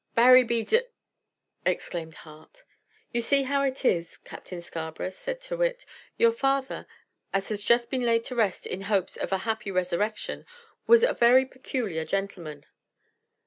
"Barry 0.15 0.43
be 0.43 0.63
d 0.63 0.79
d!" 0.79 0.85
exclaimed 1.63 2.15
Hart. 2.15 2.63
"You 3.11 3.21
see 3.21 3.43
how 3.43 3.61
it 3.61 3.85
is, 3.85 4.17
Captain 4.17 4.59
Scarborough," 4.59 5.11
said 5.11 5.39
Tyrrwhit; 5.39 5.85
"Your 6.17 6.31
father, 6.31 6.87
as 7.31 7.49
has 7.49 7.63
just 7.63 7.91
been 7.91 8.01
laid 8.03 8.23
to 8.23 8.35
rest 8.35 8.65
in 8.65 8.81
hopes 8.81 9.15
of 9.15 9.31
a 9.31 9.35
a 9.35 9.45
happy 9.45 9.69
resurrection, 9.69 10.43
was 10.87 11.03
a 11.03 11.13
very 11.13 11.45
peculiar 11.45 12.03
gentleman." 12.03 12.65